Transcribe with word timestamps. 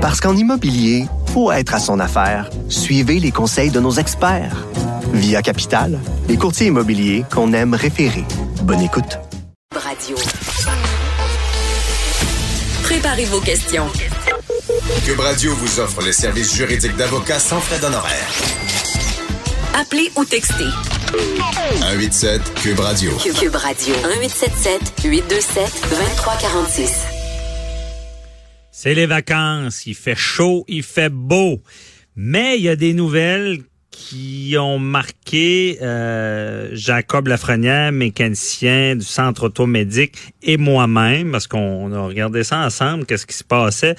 Parce 0.00 0.18
qu'en 0.18 0.34
immobilier, 0.34 1.04
faut 1.34 1.52
être 1.52 1.74
à 1.74 1.78
son 1.78 2.00
affaire. 2.00 2.48
Suivez 2.70 3.20
les 3.20 3.32
conseils 3.32 3.70
de 3.70 3.80
nos 3.80 3.92
experts. 3.92 4.66
Via 5.12 5.42
Capital, 5.42 5.98
les 6.26 6.38
courtiers 6.38 6.68
immobiliers 6.68 7.24
qu'on 7.30 7.52
aime 7.52 7.74
référer. 7.74 8.24
Bonne 8.62 8.80
écoute. 8.80 9.18
Radio. 9.74 10.16
Préparez 12.82 13.26
vos 13.26 13.40
questions. 13.40 13.88
Cube 15.04 15.20
Radio 15.20 15.54
vous 15.54 15.80
offre 15.80 16.00
les 16.02 16.14
services 16.14 16.54
juridiques 16.54 16.96
d'avocats 16.96 17.38
sans 17.38 17.60
frais 17.60 17.78
d'honoraires. 17.78 18.32
Appelez 19.78 20.10
ou 20.16 20.24
textez. 20.24 20.70
187 21.78 22.54
Cube 22.54 22.80
Radio. 22.80 23.12
Cube 23.38 23.54
Radio. 23.54 23.94
1877 23.96 24.80
827 25.04 25.82
2346. 25.90 27.19
C'est 28.82 28.94
les 28.94 29.04
vacances, 29.04 29.84
il 29.84 29.94
fait 29.94 30.16
chaud, 30.16 30.64
il 30.66 30.82
fait 30.82 31.12
beau. 31.12 31.60
Mais 32.16 32.56
il 32.56 32.62
y 32.62 32.68
a 32.70 32.76
des 32.76 32.94
nouvelles 32.94 33.58
qui 33.90 34.56
ont 34.58 34.78
marqué 34.78 35.76
euh, 35.82 36.70
Jacob 36.72 37.26
Lafrenière, 37.26 37.92
mécanicien 37.92 38.96
du 38.96 39.04
centre 39.04 39.42
automédic, 39.42 40.16
et 40.42 40.56
moi-même, 40.56 41.30
parce 41.30 41.46
qu'on 41.46 41.92
a 41.92 42.00
regardé 42.00 42.42
ça 42.42 42.60
ensemble, 42.60 43.04
qu'est-ce 43.04 43.26
qui 43.26 43.36
se 43.36 43.44
passait 43.44 43.96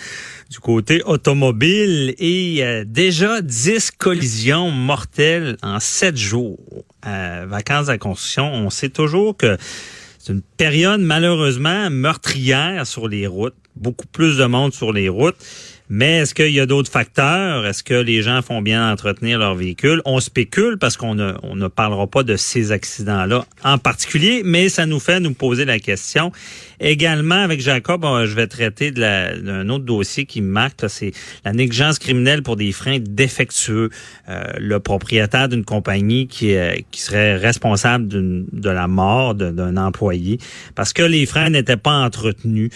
du 0.49 0.57
côté 0.57 1.03
automobile. 1.03 2.15
Et 2.17 2.63
euh, 2.63 2.83
déjà 2.83 3.43
10 3.43 3.91
collisions 3.91 4.71
mortelles 4.71 5.57
en 5.61 5.79
7 5.79 6.17
jours. 6.17 6.57
Euh, 7.05 7.45
vacances 7.47 7.89
à 7.89 7.99
construction, 7.99 8.51
on 8.51 8.71
sait 8.71 8.89
toujours 8.89 9.37
que 9.37 9.57
c'est 10.17 10.33
une 10.33 10.41
période 10.41 11.01
malheureusement 11.01 11.91
meurtrière 11.91 12.87
sur 12.87 13.07
les 13.07 13.27
routes 13.27 13.53
beaucoup 13.75 14.07
plus 14.07 14.37
de 14.37 14.45
monde 14.45 14.73
sur 14.73 14.93
les 14.93 15.09
routes. 15.09 15.37
Mais 15.93 16.19
est-ce 16.19 16.33
qu'il 16.33 16.51
y 16.51 16.59
a 16.61 16.65
d'autres 16.65 16.89
facteurs? 16.89 17.65
Est-ce 17.65 17.83
que 17.83 17.93
les 17.93 18.21
gens 18.21 18.41
font 18.41 18.61
bien 18.61 18.93
entretenir 18.93 19.39
leur 19.39 19.55
véhicule? 19.55 20.01
On 20.05 20.21
spécule 20.21 20.77
parce 20.77 20.95
qu'on 20.95 21.15
ne, 21.15 21.33
ne 21.53 21.67
parlera 21.67 22.07
pas 22.07 22.23
de 22.23 22.37
ces 22.37 22.71
accidents-là 22.71 23.45
en 23.65 23.77
particulier, 23.77 24.41
mais 24.45 24.69
ça 24.69 24.85
nous 24.85 25.01
fait 25.01 25.19
nous 25.19 25.33
poser 25.33 25.65
la 25.65 25.79
question. 25.79 26.31
Également, 26.83 27.35
avec 27.35 27.61
Jacob, 27.61 28.03
euh, 28.03 28.25
je 28.25 28.35
vais 28.35 28.47
traiter 28.47 28.91
d'un 28.91 29.69
autre 29.69 29.85
dossier 29.85 30.25
qui 30.25 30.41
me 30.41 30.51
marque, 30.51 30.83
c'est 30.89 31.11
la 31.45 31.53
négligence 31.53 31.99
criminelle 31.99 32.41
pour 32.41 32.55
des 32.55 32.71
freins 32.71 32.97
défectueux. 32.99 33.89
Euh, 34.27 34.41
le 34.59 34.79
propriétaire 34.79 35.47
d'une 35.47 35.63
compagnie 35.63 36.27
qui, 36.27 36.55
euh, 36.55 36.73
qui 36.89 37.01
serait 37.01 37.37
responsable 37.37 38.07
de 38.07 38.69
la 38.69 38.87
mort 38.87 39.35
d'un 39.35 39.77
employé 39.77 40.39
parce 40.75 40.91
que 40.91 41.03
les 41.03 41.25
freins 41.25 41.49
n'étaient 41.49 41.77
pas 41.77 42.03
entretenus. 42.03 42.71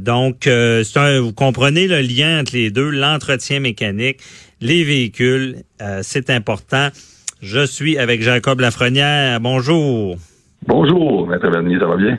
donc, 0.00 0.46
vous 0.46 1.32
comprenez 1.32 1.86
le 1.86 2.00
lien 2.00 2.40
entre 2.40 2.54
les 2.54 2.70
deux, 2.70 2.90
l'entretien 2.90 3.60
mécanique, 3.60 4.20
les 4.60 4.84
véhicules, 4.84 5.56
euh, 5.80 6.00
c'est 6.02 6.28
important. 6.28 6.88
Je 7.40 7.64
suis 7.64 7.96
avec 7.96 8.22
Jacob 8.22 8.60
Lafrenière. 8.60 9.40
Bonjour. 9.40 10.16
Bonjour, 10.66 11.26
Maître 11.26 11.48
Bernier, 11.48 11.78
ça 11.78 11.86
va 11.86 11.96
bien? 11.96 12.18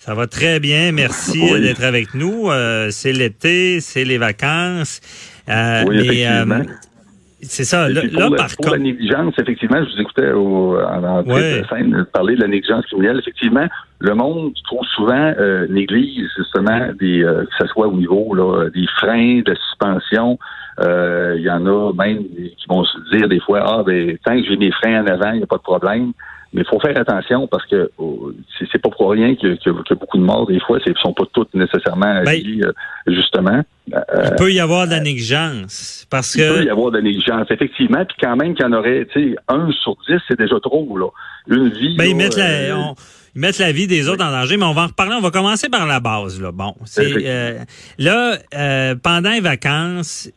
Ça 0.00 0.14
va 0.14 0.26
très 0.26 0.60
bien, 0.60 0.92
merci 0.92 1.52
d'être 1.60 1.84
avec 1.84 2.14
nous. 2.14 2.50
Euh, 2.50 2.88
c'est 2.90 3.12
l'été, 3.12 3.80
c'est 3.80 4.04
les 4.04 4.16
vacances. 4.16 5.02
Euh, 5.46 5.84
oui, 5.86 5.98
effectivement. 5.98 6.62
C'est 7.42 7.64
ça. 7.64 7.86
Là, 7.86 8.00
pour, 8.10 8.34
par 8.34 8.48
pour 8.56 8.70
la 8.70 8.78
négligence, 8.78 9.34
effectivement, 9.38 9.76
je 9.84 9.94
vous 9.94 10.00
écoutais 10.00 10.32
au, 10.32 10.78
en 10.80 11.04
entrée 11.04 11.60
de 11.60 11.66
scène 11.66 12.06
parler 12.14 12.34
de 12.34 12.40
la 12.40 12.48
négligence 12.48 12.86
criminelle. 12.86 13.18
Effectivement, 13.18 13.66
le 13.98 14.14
monde 14.14 14.54
trop 14.64 14.82
souvent 14.96 15.34
euh, 15.38 15.66
néglige 15.68 16.26
justement 16.34 16.88
des 16.98 17.22
euh, 17.22 17.44
que 17.44 17.50
ce 17.58 17.66
soit 17.66 17.86
au 17.86 17.92
niveau 17.92 18.34
là, 18.34 18.70
des 18.70 18.86
freins, 18.98 19.42
de 19.44 19.54
suspension. 19.54 20.38
Euh, 20.80 21.34
il 21.36 21.42
y 21.42 21.50
en 21.50 21.66
a 21.66 21.92
même 21.92 22.24
qui 22.24 22.66
vont 22.70 22.84
se 22.84 22.96
dire 23.14 23.28
des 23.28 23.40
fois 23.40 23.64
Ah 23.66 23.82
ben 23.84 24.16
tant 24.24 24.34
que 24.34 24.46
j'ai 24.48 24.56
mes 24.56 24.72
freins 24.72 25.02
en 25.02 25.06
avant, 25.06 25.32
il 25.32 25.38
n'y 25.38 25.42
a 25.42 25.46
pas 25.46 25.58
de 25.58 25.62
problème. 25.62 26.12
Mais 26.52 26.62
il 26.62 26.66
faut 26.66 26.80
faire 26.80 26.98
attention 26.98 27.46
parce 27.46 27.64
que 27.66 27.90
oh, 27.98 28.32
c'est 28.72 28.82
pas 28.82 28.90
pour 28.90 29.10
rien 29.10 29.36
qu'il 29.36 29.50
y, 29.64 29.68
a 29.68 29.94
beaucoup 29.94 30.18
de 30.18 30.22
morts. 30.22 30.46
Des 30.46 30.58
fois, 30.60 30.78
ce 30.84 30.90
ne 30.90 30.94
sont 30.96 31.12
pas 31.12 31.22
toutes 31.32 31.54
nécessairement 31.54 32.24
ben, 32.24 32.32
liées, 32.32 32.66
justement. 33.06 33.62
il 33.86 34.34
peut 34.36 34.52
y 34.52 34.58
avoir 34.58 34.86
de 34.86 34.92
la 34.92 35.00
négligence. 35.00 36.06
Parce 36.10 36.34
il 36.34 36.42
que... 36.42 36.58
peut 36.58 36.64
y 36.64 36.70
avoir 36.70 36.90
de 36.90 36.96
la 36.96 37.04
négligence, 37.04 37.46
effectivement. 37.50 38.04
Puis 38.04 38.16
quand 38.20 38.34
même 38.34 38.54
qu'il 38.54 38.64
y 38.64 38.68
en 38.68 38.72
aurait, 38.72 39.06
tu 39.12 39.30
sais, 39.30 39.36
un 39.46 39.70
sur 39.70 39.96
dix, 40.08 40.18
c'est 40.26 40.38
déjà 40.38 40.58
trop, 40.60 40.98
là. 40.98 41.06
Une 41.48 41.68
vie. 41.68 41.96
Ben, 41.96 42.04
ils, 42.04 42.16
mettent 42.16 42.36
la, 42.36 42.68
ils 42.68 43.40
mettent 43.40 43.58
la 43.58 43.70
vie 43.70 43.86
des 43.86 44.08
autres 44.08 44.24
en 44.24 44.32
danger, 44.32 44.56
mais 44.56 44.64
on 44.64 44.72
va 44.72 44.82
en 44.82 44.86
reparler. 44.88 45.14
On 45.14 45.20
va 45.20 45.30
commencer 45.30 45.68
par 45.68 45.86
la 45.86 46.00
base, 46.00 46.40
là. 46.40 46.50
Bon. 46.50 46.74
C'est, 46.84 47.12
euh, 47.26 47.58
là, 47.98 48.38
euh, 48.54 48.96
pendant 49.00 49.30
les 49.30 49.40
vacances, 49.40 50.30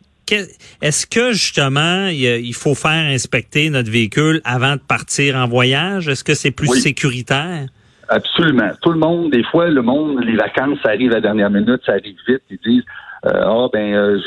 est-ce 0.81 1.05
que 1.05 1.31
justement 1.31 2.07
il 2.07 2.53
faut 2.53 2.75
faire 2.75 3.05
inspecter 3.11 3.69
notre 3.69 3.91
véhicule 3.91 4.41
avant 4.43 4.73
de 4.73 4.81
partir 4.81 5.35
en 5.35 5.47
voyage? 5.47 6.07
Est-ce 6.07 6.23
que 6.23 6.33
c'est 6.33 6.51
plus 6.51 6.79
sécuritaire? 6.79 7.67
Absolument. 8.09 8.71
Tout 8.81 8.91
le 8.91 8.99
monde, 8.99 9.31
des 9.31 9.43
fois, 9.43 9.69
le 9.69 9.81
monde, 9.81 10.23
les 10.23 10.35
vacances, 10.35 10.77
ça 10.83 10.89
arrive 10.89 11.11
à 11.11 11.15
la 11.15 11.21
dernière 11.21 11.49
minute, 11.49 11.81
ça 11.85 11.93
arrive 11.93 12.17
vite. 12.27 12.41
Ils 12.49 12.59
disent 12.63 12.83
euh, 13.25 13.29
ah 13.31 13.67
ben 13.71 13.93
euh, 13.93 14.19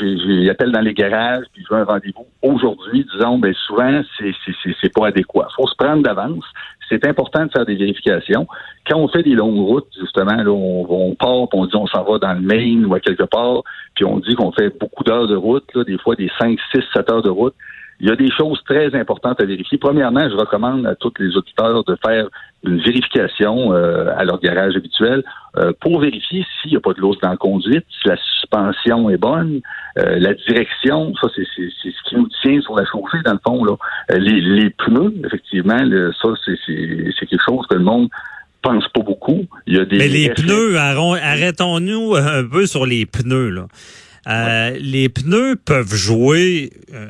j'appelle 0.43 0.71
dans 0.71 0.81
les 0.81 0.95
garages 0.95 1.45
puis 1.53 1.63
je 1.63 1.73
veux 1.73 1.79
un 1.79 1.85
rendez-vous 1.85 2.25
aujourd'hui 2.41 3.05
disons. 3.13 3.37
Ben 3.37 3.53
souvent 3.53 4.01
c'est 4.17 4.33
c'est 4.43 4.73
c'est 4.81 4.91
pas 4.91 5.07
adéquat. 5.07 5.47
Faut 5.55 5.67
se 5.67 5.75
prendre 5.75 6.01
d'avance. 6.01 6.45
C'est 6.89 7.05
important 7.05 7.45
de 7.45 7.51
faire 7.51 7.65
des 7.65 7.75
vérifications. 7.75 8.47
Quand 8.89 8.97
on 8.97 9.07
fait 9.07 9.21
des 9.21 9.35
longues 9.35 9.59
routes 9.59 9.89
justement 9.99 10.41
là 10.41 10.49
on, 10.49 11.13
part 11.13 11.47
on 11.53 11.65
dit 11.67 11.75
on 11.75 11.85
s'en 11.85 12.03
va 12.03 12.17
dans 12.17 12.33
le 12.33 12.41
Maine 12.41 12.85
ou 12.87 12.95
à 12.95 12.99
quelque 12.99 13.25
part 13.25 13.61
puis 13.93 14.03
on 14.03 14.19
dit 14.19 14.33
qu'on 14.33 14.51
fait 14.51 14.69
beaucoup 14.79 15.03
d'heures 15.03 15.27
de 15.27 15.35
route 15.35 15.65
là 15.75 15.83
des 15.83 15.99
fois 15.99 16.15
des 16.15 16.31
5 16.39 16.57
6 16.73 16.81
7 16.95 17.11
heures 17.11 17.21
de 17.21 17.29
route 17.29 17.53
il 17.99 18.07
y 18.07 18.11
a 18.11 18.15
des 18.15 18.29
choses 18.31 18.61
très 18.65 18.93
importantes 18.95 19.41
à 19.41 19.45
vérifier. 19.45 19.77
Premièrement, 19.77 20.29
je 20.29 20.35
recommande 20.35 20.85
à 20.85 20.95
tous 20.95 21.13
les 21.19 21.35
auditeurs 21.35 21.83
de 21.83 21.97
faire 22.05 22.27
une 22.63 22.79
vérification 22.79 23.73
euh, 23.73 24.13
à 24.15 24.23
leur 24.23 24.39
garage 24.39 24.75
habituel 24.75 25.23
euh, 25.57 25.71
pour 25.81 25.99
vérifier 25.99 26.45
s'il 26.61 26.71
n'y 26.71 26.77
a 26.77 26.79
pas 26.79 26.93
de 26.93 27.01
l'os 27.01 27.17
dans 27.21 27.29
la 27.29 27.37
conduite, 27.37 27.85
si 28.01 28.07
la 28.07 28.17
suspension 28.17 29.09
est 29.09 29.17
bonne, 29.17 29.61
euh, 29.97 30.19
la 30.19 30.33
direction, 30.33 31.13
ça 31.19 31.27
c'est 31.35 31.43
ce 31.45 32.09
qui 32.09 32.15
nous 32.15 32.29
tient 32.41 32.61
sur 32.61 32.75
la 32.75 32.85
chaussée 32.85 33.17
dans 33.25 33.33
le 33.33 33.39
fond. 33.45 33.63
Là. 33.63 33.75
Les, 34.09 34.41
les 34.41 34.69
pneus, 34.69 35.13
effectivement, 35.25 35.77
ça 36.21 36.29
c'est 36.45 37.25
quelque 37.27 37.43
chose 37.47 37.65
que 37.67 37.75
le 37.75 37.83
monde 37.83 38.09
pense 38.61 38.87
pas 38.89 39.01
beaucoup. 39.01 39.45
Il 39.65 39.75
y 39.75 39.79
a 39.79 39.85
des 39.85 39.97
Mais 39.97 40.07
les 40.07 40.29
pneus, 40.29 40.77
arrêtons-nous 40.77 42.15
un 42.15 42.43
peu 42.47 42.65
sur 42.65 42.85
les 42.85 43.05
pneus. 43.05 43.49
Là. 43.49 43.67
Euh, 44.27 44.77
les 44.81 45.07
pneus 45.07 45.55
peuvent 45.55 45.93
jouer, 45.93 46.71
euh, 46.93 47.07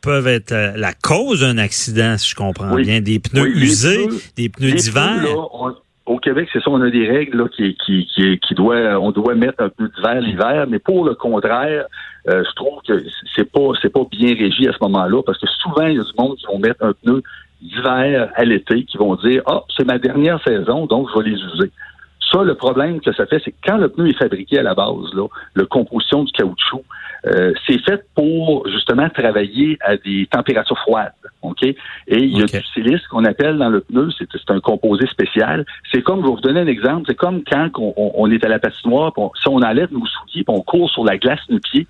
peuvent 0.00 0.28
être 0.28 0.52
euh, 0.52 0.72
la 0.76 0.92
cause 0.92 1.40
d'un 1.40 1.58
accident, 1.58 2.16
si 2.18 2.30
je 2.30 2.34
comprends 2.36 2.76
bien. 2.76 3.00
Des 3.00 3.18
pneus 3.18 3.48
usés, 3.48 4.06
des 4.36 4.48
pneus 4.48 4.72
d'hiver. 4.72 5.24
Au 6.06 6.18
Québec, 6.18 6.48
c'est 6.52 6.62
ça, 6.62 6.70
on 6.70 6.80
a 6.82 6.88
des 6.88 7.08
règles 7.08 7.36
là, 7.36 7.48
qui, 7.48 7.76
qui, 7.84 8.06
qui, 8.14 8.38
qui 8.38 8.54
doit, 8.54 8.96
on 9.00 9.10
doit 9.10 9.34
mettre 9.34 9.60
un 9.60 9.70
pneu 9.70 9.90
d'hiver 9.96 10.20
l'hiver, 10.20 10.66
mais 10.68 10.78
pour 10.78 11.04
le 11.04 11.16
contraire, 11.16 11.86
je 12.28 12.54
trouve 12.54 12.80
que 12.86 13.02
c'est 13.34 13.50
pas 13.50 13.72
c'est 13.82 13.92
pas 13.92 14.04
bien 14.08 14.36
régi 14.36 14.68
à 14.68 14.72
ce 14.72 14.78
moment-là, 14.82 15.22
parce 15.24 15.38
que 15.38 15.48
souvent 15.48 15.86
il 15.86 15.96
y 15.96 15.98
a 15.98 16.04
du 16.04 16.12
monde 16.16 16.36
qui 16.36 16.46
vont 16.46 16.60
mettre 16.60 16.84
un 16.84 16.92
pneu 16.92 17.24
d'hiver 17.60 18.30
à 18.36 18.44
l'été, 18.44 18.84
qui 18.84 18.96
vont 18.98 19.16
dire 19.16 19.42
ah 19.46 19.64
c'est 19.76 19.84
ma 19.84 19.98
dernière 19.98 20.40
saison, 20.44 20.86
donc 20.86 21.08
je 21.12 21.18
vais 21.18 21.30
les 21.30 21.36
user. 21.36 21.72
Ça, 22.32 22.42
le 22.42 22.54
problème 22.54 23.00
que 23.00 23.12
ça 23.12 23.26
fait, 23.26 23.40
c'est 23.44 23.52
que 23.52 23.56
quand 23.64 23.76
le 23.76 23.88
pneu 23.88 24.08
est 24.08 24.18
fabriqué 24.18 24.58
à 24.58 24.62
la 24.62 24.74
base, 24.74 25.14
là, 25.14 25.26
le 25.54 25.66
composition 25.66 26.24
du 26.24 26.32
caoutchouc, 26.32 26.84
euh, 27.26 27.52
c'est 27.66 27.78
fait 27.84 28.04
pour 28.14 28.68
justement 28.68 29.08
travailler 29.08 29.78
à 29.80 29.96
des 29.96 30.26
températures 30.30 30.78
froides. 30.78 31.12
OK? 31.42 31.62
Et 31.62 31.76
il 32.08 32.38
y 32.38 32.42
a 32.42 32.46
du 32.46 32.66
silice 32.74 33.06
qu'on 33.08 33.24
appelle 33.24 33.58
dans 33.58 33.68
le 33.68 33.80
pneu, 33.80 34.08
c'est 34.18 34.50
un 34.50 34.60
composé 34.60 35.06
spécial. 35.06 35.64
C'est 35.92 36.02
comme, 36.02 36.20
je 36.20 36.26
vais 36.26 36.32
vous 36.32 36.40
donner 36.40 36.60
un 36.60 36.66
exemple, 36.66 37.04
c'est 37.08 37.16
comme 37.16 37.42
quand 37.44 37.70
on, 37.76 38.30
est 38.30 38.44
à 38.44 38.48
la 38.48 38.58
patinoire, 38.58 39.12
si 39.40 39.48
on 39.48 39.56
enlève 39.56 39.92
nos 39.92 40.06
souliers, 40.06 40.44
on 40.48 40.62
court 40.62 40.90
sur 40.90 41.04
la 41.04 41.18
glace 41.18 41.46
de 41.48 41.58
pied, 41.58 41.86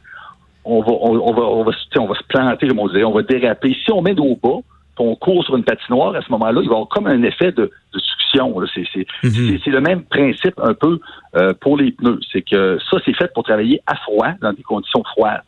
on 0.64 0.80
va, 0.80 0.92
on, 0.92 1.14
va, 1.14 1.42
on 1.42 1.64
va, 1.64 1.72
on 2.00 2.06
va 2.06 2.14
se 2.14 2.24
planter, 2.28 2.68
comme 2.68 2.78
on 2.78 2.88
dirait, 2.88 3.04
on 3.04 3.12
va 3.12 3.22
déraper. 3.22 3.76
Si 3.84 3.92
on 3.92 4.02
met 4.02 4.14
nos 4.14 4.36
bas, 4.36 4.60
on 4.98 5.14
court 5.16 5.44
sur 5.44 5.56
une 5.56 5.64
patinoire, 5.64 6.14
à 6.14 6.22
ce 6.22 6.30
moment-là, 6.32 6.60
il 6.62 6.68
va 6.68 6.74
y 6.74 6.76
avoir 6.76 6.88
comme 6.88 7.06
un 7.06 7.22
effet 7.22 7.52
de, 7.52 7.70
de 7.92 7.98
succion. 7.98 8.54
Mhm. 8.58 9.58
C'est 9.64 9.70
le 9.70 9.80
même 9.80 10.02
principe 10.04 10.58
un 10.58 10.74
peu 10.74 11.00
euh, 11.36 11.52
pour 11.60 11.76
les 11.76 11.92
pneus. 11.92 12.20
C'est 12.32 12.42
que 12.42 12.78
ça, 12.90 12.98
c'est 13.04 13.14
fait 13.14 13.32
pour 13.32 13.44
travailler 13.44 13.80
à 13.86 13.96
froid, 13.96 14.32
dans 14.40 14.52
des 14.52 14.62
conditions 14.62 15.02
froides. 15.04 15.42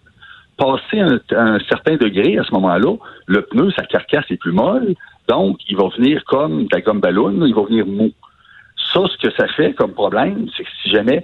Passer 0.56 1.00
un, 1.00 1.20
un 1.36 1.58
certain 1.68 1.96
degré, 1.96 2.38
à 2.38 2.44
ce 2.44 2.52
moment-là, 2.54 2.94
le 3.26 3.42
pneu, 3.42 3.70
sa 3.72 3.84
carcasse 3.84 4.24
est 4.30 4.36
plus 4.36 4.52
molle, 4.52 4.94
donc 5.28 5.58
il 5.68 5.76
va 5.76 5.88
venir 5.96 6.24
comme 6.24 6.64
de 6.64 6.68
la 6.72 6.80
gomme 6.80 7.00
ballon, 7.00 7.44
il 7.44 7.54
va 7.54 7.62
venir 7.62 7.86
mou. 7.86 8.10
Ça, 8.92 9.00
ce 9.06 9.16
que 9.18 9.32
ça 9.34 9.46
fait 9.48 9.74
comme 9.74 9.92
problème, 9.92 10.48
c'est 10.56 10.64
que 10.64 10.70
si 10.82 10.90
jamais 10.90 11.22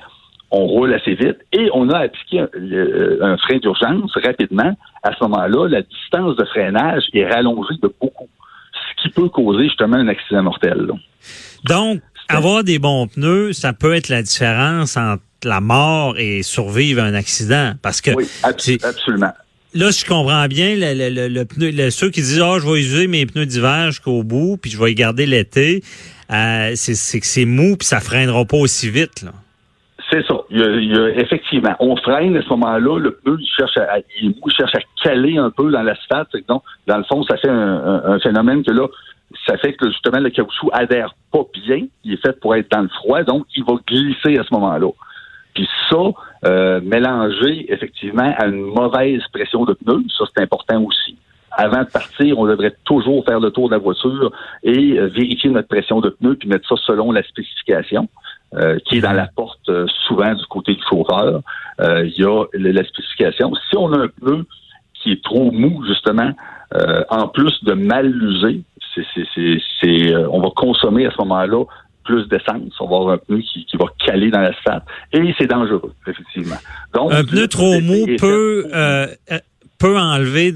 on 0.50 0.66
roule 0.66 0.94
assez 0.94 1.14
vite 1.14 1.38
et 1.52 1.68
on 1.74 1.88
a 1.90 1.98
appliqué 1.98 2.40
un, 2.40 3.36
frein 3.38 3.58
d'urgence 3.58 4.12
rapidement. 4.22 4.76
À 5.02 5.12
ce 5.18 5.24
moment-là, 5.24 5.68
la 5.68 5.82
distance 5.82 6.36
de 6.36 6.44
freinage 6.44 7.02
est 7.12 7.26
rallongée 7.28 7.74
de 7.82 7.92
beaucoup, 8.00 8.28
ce 8.98 9.02
qui 9.02 9.08
peut 9.10 9.28
causer 9.28 9.64
justement 9.64 9.96
un 9.96 10.08
accident 10.08 10.42
mortel. 10.44 10.86
Donc, 11.64 12.00
avoir 12.28 12.62
des 12.64 12.78
bons 12.78 13.06
pneus, 13.08 13.52
ça 13.52 13.72
peut 13.72 13.94
être 13.94 14.08
la 14.08 14.22
différence 14.22 14.96
entre 14.96 15.22
la 15.44 15.60
mort 15.60 16.14
et 16.18 16.42
survivre 16.42 17.02
à 17.02 17.06
un 17.06 17.14
accident. 17.14 17.72
Parce 17.82 18.00
que 18.00 18.12
Oui, 18.12 18.26
absolument. 18.42 19.32
là, 19.74 19.92
si 19.92 20.02
je 20.04 20.06
comprends 20.08 20.46
bien, 20.46 20.74
le, 20.76 20.94
le- 20.94 21.10
le- 21.14 21.28
le 21.28 21.44
pneu, 21.44 21.70
le- 21.70 21.90
ceux 21.90 22.10
qui 22.10 22.20
disent 22.22 22.40
ah 22.42 22.56
je 22.60 22.66
vais 22.66 22.78
user 22.80 23.06
mes 23.08 23.26
pneus 23.26 23.44
d'hiver 23.46 23.86
jusqu'au 23.90 24.22
bout, 24.22 24.56
puis 24.56 24.70
je 24.70 24.78
vais 24.78 24.86
les 24.86 24.94
garder 24.94 25.26
l'été, 25.26 25.82
euh, 26.32 26.72
c'est 26.76 26.94
c'est 26.94 27.20
que 27.20 27.26
c'est 27.26 27.44
mou 27.44 27.76
puis 27.76 27.86
ça 27.86 28.00
freinera 28.00 28.44
pas 28.46 28.56
aussi 28.56 28.88
vite. 28.88 29.22
Là. 29.22 29.32
C'est 30.10 30.24
ça. 30.26 30.34
Il 30.50 30.60
y, 30.60 30.62
a, 30.62 30.68
il 30.76 30.92
y 30.94 30.98
a- 30.98 31.08
effectivement, 31.20 31.74
on 31.80 31.96
freine 31.96 32.36
à 32.36 32.42
ce 32.42 32.48
moment-là. 32.50 32.98
Le 32.98 33.12
pneu, 33.12 33.36
il 33.40 33.48
cherche 33.48 33.76
à, 33.78 33.98
il, 34.20 34.34
cherche 34.56 34.74
à 34.74 34.80
caler 35.02 35.38
un 35.38 35.50
peu 35.50 35.70
dans 35.70 35.82
l'asphalte. 35.82 36.28
Donc, 36.48 36.62
dans 36.86 36.98
le 36.98 37.04
fond, 37.04 37.22
ça 37.24 37.36
fait 37.38 37.48
un, 37.48 37.54
un- 37.56 38.04
un 38.12 38.18
phénomène 38.18 38.62
que 38.62 38.70
là, 38.72 38.86
ça 39.46 39.56
fait 39.56 39.72
que 39.72 39.86
justement 39.90 40.20
le 40.20 40.30
caoutchouc 40.30 40.68
adhère 40.72 41.14
pas 41.32 41.42
bien. 41.66 41.86
Il 42.04 42.12
est 42.12 42.16
fait 42.24 42.38
pour 42.38 42.54
être 42.54 42.70
dans 42.70 42.82
le 42.82 42.88
froid, 42.88 43.22
donc 43.22 43.46
il 43.56 43.64
va 43.64 43.74
glisser 43.86 44.38
à 44.38 44.44
ce 44.44 44.52
moment-là. 44.54 44.88
Puis 45.54 45.68
ça, 45.88 45.96
euh, 46.46 46.80
mélangé 46.82 47.72
effectivement 47.72 48.34
à 48.36 48.46
une 48.46 48.60
mauvaise 48.60 49.22
pression 49.32 49.64
de 49.64 49.72
pneus, 49.72 50.04
ça 50.18 50.24
c'est 50.36 50.42
important 50.42 50.82
aussi. 50.82 51.16
Avant 51.56 51.82
de 51.84 51.88
partir, 51.88 52.38
on 52.38 52.46
devrait 52.46 52.74
toujours 52.84 53.24
faire 53.24 53.38
le 53.38 53.50
tour 53.52 53.68
de 53.68 53.74
la 53.74 53.78
voiture 53.78 54.32
et 54.64 54.98
euh, 54.98 55.06
vérifier 55.06 55.50
notre 55.50 55.68
pression 55.68 56.00
de 56.00 56.10
pneus 56.10 56.34
puis 56.34 56.48
mettre 56.48 56.68
ça 56.68 56.74
selon 56.84 57.12
la 57.12 57.22
spécification 57.22 58.08
euh, 58.56 58.78
qui 58.84 58.98
est 58.98 59.00
dans 59.00 59.12
la 59.12 59.26
porte 59.26 59.68
euh, 59.68 59.86
souvent 60.06 60.32
du 60.34 60.44
côté 60.46 60.74
du 60.74 60.82
chauffeur. 60.88 61.40
Euh, 61.80 62.06
Il 62.06 62.20
y 62.20 62.24
a 62.24 62.44
la 62.54 62.84
spécification. 62.84 63.52
Si 63.68 63.76
on 63.76 63.92
a 63.92 63.98
un 63.98 64.08
pneu 64.08 64.44
qui 64.94 65.12
est 65.12 65.24
trop 65.24 65.50
mou, 65.50 65.84
justement, 65.86 66.30
euh, 66.74 67.02
en 67.10 67.28
plus 67.28 67.52
de 67.64 67.72
mal 67.72 68.06
l'user, 68.06 68.62
c'est, 68.94 70.12
euh, 70.12 70.28
on 70.30 70.40
va 70.40 70.50
consommer 70.54 71.06
à 71.06 71.10
ce 71.10 71.16
moment-là 71.18 71.64
plus 72.04 72.28
d'essence. 72.28 72.72
On 72.80 72.86
va 72.86 72.96
avoir 72.96 73.14
un 73.14 73.18
pneu 73.18 73.38
qui, 73.38 73.64
qui 73.64 73.76
va 73.76 73.86
caler 74.04 74.30
dans 74.30 74.40
l'asphalte. 74.40 74.84
Et 75.12 75.34
c'est 75.38 75.46
dangereux, 75.46 75.92
effectivement. 76.06 76.56
Donc, 76.94 77.12
Un 77.12 77.24
pneu 77.24 77.48
trop 77.48 77.80
mou 77.80 78.06
peut 78.18 78.66
peut 79.78 79.98
enlever 79.98 80.54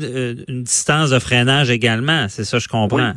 une 0.48 0.62
distance 0.62 1.10
de 1.10 1.18
freinage 1.18 1.70
également. 1.70 2.28
C'est 2.28 2.44
ça, 2.44 2.58
je 2.58 2.68
comprends. 2.68 2.96
Oui, 2.96 3.12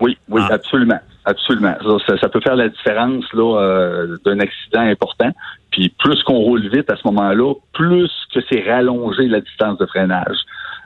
oui, 0.00 0.42
Ah. 0.48 0.54
absolument. 0.54 0.98
Absolument. 1.24 1.74
Ça, 2.06 2.16
ça- 2.18 2.28
peut 2.28 2.40
faire 2.40 2.54
la 2.56 2.68
différence 2.68 3.24
là 3.32 3.60
euh, 3.60 4.16
d'un 4.24 4.38
accident 4.38 4.82
important. 4.82 5.30
Puis 5.72 5.88
plus 5.98 6.22
qu'on 6.22 6.34
roule 6.38 6.68
vite 6.68 6.88
à 6.90 6.96
ce 6.96 7.02
moment-là, 7.06 7.52
plus 7.72 8.10
que 8.32 8.40
c'est 8.48 8.62
rallongé 8.68 9.26
la 9.26 9.40
distance 9.40 9.76
de 9.78 9.86
freinage. 9.86 10.36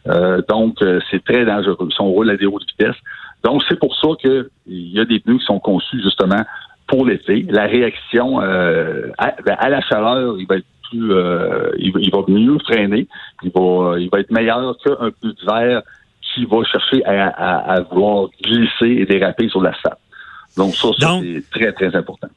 Euh, 0.09 0.41
donc, 0.49 0.81
euh, 0.81 0.99
c'est 1.11 1.23
très 1.23 1.45
dangereux 1.45 1.89
si 1.91 2.01
on 2.01 2.07
roule 2.11 2.31
à 2.31 2.37
des 2.39 2.47
hautes 2.47 2.65
vitesses. 2.67 2.97
Donc, 3.45 3.63
c'est 3.69 3.79
pour 3.79 3.95
ça 3.97 4.09
que 4.23 4.49
il 4.67 4.93
y 4.93 5.01
a 5.01 5.05
des 5.05 5.21
pneus 5.21 5.39
qui 5.39 5.45
sont 5.45 5.61
conçus 5.61 6.01
justement 6.03 6.43
pour 6.87 7.05
l'été. 7.05 7.45
La 7.51 7.65
réaction 7.67 8.41
euh, 8.41 9.09
à, 9.19 9.35
ben, 9.45 9.57
à 9.59 9.69
la 9.69 9.81
chaleur, 9.83 10.37
il 10.39 10.47
va 10.47 10.57
être 10.57 10.67
plus, 10.91 11.13
euh, 11.13 11.71
il, 11.79 11.93
va- 11.93 12.01
il 12.01 12.11
va 12.11 12.19
mieux 12.29 12.59
freiner. 12.61 13.07
Il 13.43 13.51
va, 13.55 13.97
il 13.99 14.09
va 14.11 14.21
être 14.21 14.31
meilleur 14.31 14.75
qu'un 14.83 15.11
pneu 15.21 15.33
d'hiver 15.35 15.83
qui 16.35 16.45
va 16.45 16.59
chercher 16.71 17.05
à, 17.05 17.29
à, 17.29 17.73
à 17.75 17.81
vouloir 17.83 18.29
glisser 18.43 19.01
et 19.03 19.07
déraper 19.07 19.49
sur 19.49 19.61
l'asphalte. 19.61 19.99
Donc 20.57 20.75
ça, 20.75 20.89
ça 20.99 21.07
Donc- 21.07 21.25
c'est 21.25 21.45
très, 21.51 21.73
très 21.73 21.97
important. 21.97 22.29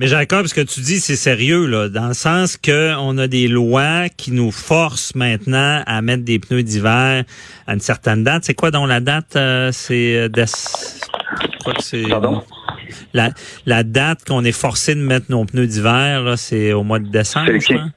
Mais 0.00 0.06
Jacob, 0.06 0.46
ce 0.46 0.54
que 0.54 0.60
tu 0.60 0.78
dis, 0.80 1.00
c'est 1.00 1.16
sérieux, 1.16 1.66
là, 1.66 1.88
dans 1.88 2.06
le 2.06 2.14
sens 2.14 2.56
que 2.56 2.94
on 3.00 3.18
a 3.18 3.26
des 3.26 3.48
lois 3.48 4.08
qui 4.08 4.30
nous 4.30 4.52
forcent 4.52 5.12
maintenant 5.16 5.82
à 5.86 6.00
mettre 6.02 6.22
des 6.24 6.38
pneus 6.38 6.62
d'hiver 6.62 7.24
à 7.66 7.74
une 7.74 7.80
certaine 7.80 8.22
date. 8.22 8.44
C'est 8.44 8.54
quoi 8.54 8.70
donc 8.70 8.86
la 8.88 9.00
date? 9.00 9.34
euh, 9.34 9.70
c'est 9.72 10.14
euh, 10.16 10.28
déce- 10.28 11.00
je 11.52 11.58
crois 11.58 11.74
que 11.74 11.82
c'est? 11.82 12.02
Pardon? 12.08 12.44
la, 13.12 13.30
la 13.66 13.82
date 13.82 14.24
qu'on 14.24 14.44
est 14.44 14.52
forcé 14.52 14.94
de 14.94 15.00
mettre 15.00 15.26
nos 15.30 15.44
pneus 15.44 15.66
d'hiver, 15.66 16.34
c'est 16.36 16.72
au 16.72 16.84
mois 16.84 17.00
de 17.00 17.08
décembre, 17.08 17.46
C'est 17.48 17.52
le 17.54 17.60
je 17.60 17.64
crois. 17.64 17.76
15. 17.78 17.90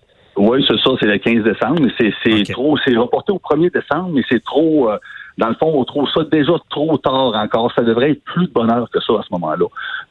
Oui, 0.43 0.65
c'est 0.67 0.77
ça, 0.79 0.89
c'est 0.99 1.05
le 1.05 1.17
15 1.19 1.43
décembre, 1.43 1.81
mais 1.81 2.11
c'est 2.23 2.51
trop, 2.51 2.75
c'est 2.83 2.95
reporté 2.97 3.31
au 3.31 3.37
1er 3.39 3.69
décembre, 3.71 4.09
mais 4.13 4.23
c'est 4.27 4.43
trop, 4.43 4.89
euh, 4.89 4.97
dans 5.37 5.49
le 5.49 5.53
fond, 5.55 5.71
on 5.75 5.83
trouve 5.85 6.09
ça 6.09 6.23
déjà 6.31 6.53
trop 6.71 6.97
tard 6.97 7.33
encore. 7.35 7.71
Ça 7.75 7.83
devrait 7.83 8.11
être 8.11 8.23
plus 8.23 8.47
de 8.47 8.51
bonheur 8.51 8.89
que 8.91 8.99
ça 9.01 9.13
à 9.19 9.21
ce 9.21 9.27
moment-là. 9.33 9.65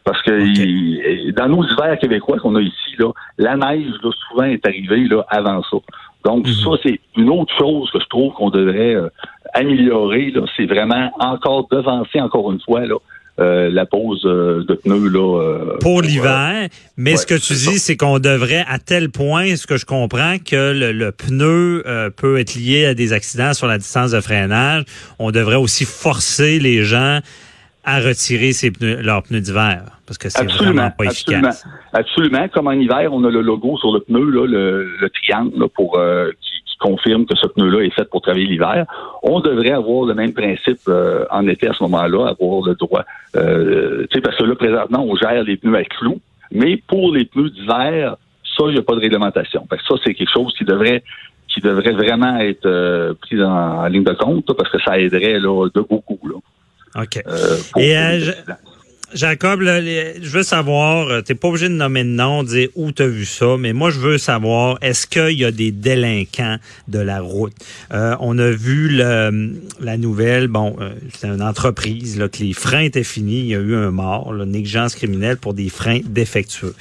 Parce 0.04 0.22
que 0.22 0.40
il- 0.40 1.32
dans 1.36 1.48
nos 1.48 1.64
hivers 1.64 1.98
québécois 1.98 2.38
qu'on 2.38 2.54
a 2.54 2.60
ici, 2.62 2.94
là, 2.98 3.10
la 3.38 3.56
neige, 3.56 3.90
là, 4.04 4.10
souvent, 4.28 4.44
est 4.44 4.64
arrivée 4.64 5.04
là, 5.08 5.24
avant 5.30 5.62
ça. 5.64 5.78
Donc, 6.24 6.46
Mhm. 6.46 6.52
ça, 6.52 6.70
c'est 6.84 7.00
une 7.16 7.30
autre 7.30 7.52
chose 7.58 7.90
que 7.90 7.98
je 7.98 8.06
trouve 8.06 8.32
qu'on 8.34 8.50
devrait 8.50 8.94
euh, 8.94 9.08
améliorer. 9.54 10.30
là. 10.30 10.42
C'est 10.56 10.66
vraiment 10.66 11.10
encore 11.18 11.66
devancer, 11.72 12.20
encore 12.20 12.52
une 12.52 12.60
fois, 12.60 12.86
là, 12.86 12.96
euh, 13.40 13.70
la 13.70 13.86
pose 13.86 14.22
euh, 14.26 14.64
de 14.64 14.74
pneus. 14.74 15.08
Là, 15.08 15.40
euh, 15.42 15.78
pour 15.80 16.02
l'hiver. 16.02 16.68
Mais 16.96 17.12
ouais, 17.12 17.16
ce 17.16 17.26
que 17.26 17.34
tu 17.34 17.54
dis, 17.54 17.78
c'est 17.78 17.96
qu'on 17.96 18.18
devrait, 18.18 18.64
à 18.68 18.78
tel 18.78 19.10
point, 19.10 19.56
ce 19.56 19.66
que 19.66 19.76
je 19.76 19.86
comprends, 19.86 20.36
que 20.38 20.72
le, 20.72 20.92
le 20.92 21.12
pneu 21.12 21.82
euh, 21.86 22.10
peut 22.10 22.38
être 22.38 22.54
lié 22.54 22.86
à 22.86 22.94
des 22.94 23.12
accidents 23.12 23.54
sur 23.54 23.66
la 23.66 23.78
distance 23.78 24.10
de 24.10 24.20
freinage. 24.20 24.84
On 25.18 25.30
devrait 25.30 25.56
aussi 25.56 25.84
forcer 25.84 26.58
les 26.58 26.84
gens 26.84 27.20
à 27.84 27.98
retirer 28.00 28.52
pneus, 28.70 29.00
leurs 29.00 29.22
pneus 29.22 29.40
d'hiver, 29.40 29.84
parce 30.06 30.18
que 30.18 30.28
c'est 30.28 30.44
vraiment 30.44 30.90
pas 30.90 31.04
efficace. 31.04 31.64
absolument. 31.92 32.46
Comme 32.48 32.66
en 32.66 32.72
hiver, 32.72 33.08
on 33.12 33.24
a 33.24 33.30
le 33.30 33.40
logo 33.40 33.78
sur 33.78 33.92
le 33.92 34.00
pneu, 34.00 34.24
là, 34.30 34.46
le, 34.46 34.84
le 35.00 35.10
triangle 35.10 35.58
là, 35.58 35.66
pour 35.74 35.98
euh, 35.98 36.30
confirme 36.80 37.26
que 37.26 37.36
ce 37.36 37.46
pneu-là 37.46 37.84
est 37.84 37.94
fait 37.94 38.08
pour 38.10 38.22
travailler 38.22 38.46
l'hiver. 38.46 38.86
On 39.22 39.40
devrait 39.40 39.70
avoir 39.70 40.06
le 40.06 40.14
même 40.14 40.32
principe 40.32 40.80
euh, 40.88 41.24
en 41.30 41.46
été 41.46 41.68
à 41.68 41.72
ce 41.74 41.82
moment-là, 41.84 42.28
avoir 42.28 42.66
le 42.66 42.74
droit. 42.74 43.04
Euh, 43.36 44.06
tu 44.10 44.16
sais, 44.16 44.20
parce 44.20 44.36
que 44.36 44.44
là, 44.44 44.54
présentement, 44.56 45.04
on 45.06 45.14
gère 45.14 45.42
les 45.44 45.56
pneus 45.56 45.76
à 45.76 45.84
clous, 45.84 46.20
mais 46.50 46.76
pour 46.88 47.12
les 47.12 47.26
pneus 47.26 47.50
d'hiver, 47.50 48.16
ça, 48.56 48.64
il 48.66 48.72
n'y 48.72 48.78
a 48.78 48.82
pas 48.82 48.94
de 48.94 49.00
réglementation. 49.00 49.66
Fait 49.70 49.76
que 49.76 49.82
ça, 49.88 49.94
c'est 50.02 50.14
quelque 50.14 50.32
chose 50.32 50.52
qui 50.58 50.64
devrait 50.64 51.02
qui 51.52 51.60
devrait 51.60 51.92
vraiment 51.92 52.38
être 52.38 52.66
euh, 52.66 53.12
pris 53.20 53.42
en, 53.42 53.50
en 53.50 53.86
ligne 53.86 54.04
de 54.04 54.12
compte, 54.12 54.46
parce 54.56 54.70
que 54.70 54.80
ça 54.82 54.98
aiderait 54.98 55.40
là, 55.40 55.68
de 55.74 55.80
beaucoup. 55.80 56.20
Là, 56.24 57.02
OK. 57.02 57.22
euh, 57.26 57.56
Et, 57.76 57.92
Jacob, 59.12 59.60
je 59.62 60.28
veux 60.28 60.42
savoir, 60.42 61.08
euh, 61.08 61.20
t'es 61.20 61.34
pas 61.34 61.48
obligé 61.48 61.68
de 61.68 61.74
nommer 61.74 62.04
de 62.04 62.10
nom, 62.10 62.44
dire 62.44 62.68
où 62.76 62.92
t'as 62.92 63.06
vu 63.06 63.24
ça, 63.24 63.56
mais 63.58 63.72
moi 63.72 63.90
je 63.90 63.98
veux 63.98 64.18
savoir, 64.18 64.78
est-ce 64.82 65.06
qu'il 65.06 65.38
y 65.38 65.44
a 65.44 65.50
des 65.50 65.72
délinquants 65.72 66.58
de 66.86 67.00
la 67.00 67.20
route? 67.20 67.52
Euh, 67.92 68.14
on 68.20 68.38
a 68.38 68.50
vu 68.50 68.88
la 68.88 69.30
nouvelle, 69.98 70.46
bon, 70.46 70.76
euh, 70.80 70.90
c'est 71.12 71.26
une 71.26 71.42
entreprise, 71.42 72.18
là, 72.18 72.28
que 72.28 72.38
les 72.38 72.52
freins 72.52 72.80
étaient 72.82 73.02
finis, 73.02 73.40
il 73.40 73.46
y 73.46 73.54
a 73.54 73.60
eu 73.60 73.74
un 73.74 73.90
mort, 73.90 74.32
là, 74.32 74.44
négligence 74.44 74.94
criminelle 74.94 75.38
pour 75.38 75.54
des 75.54 75.70
freins 75.70 76.00
défectueux. 76.04 76.74